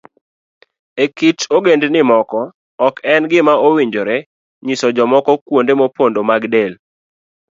[1.03, 2.41] E kit ogendini moko,
[2.87, 4.17] ok en gima owinjore
[4.65, 6.73] nyiso jomoko kuonde mopondo mag del.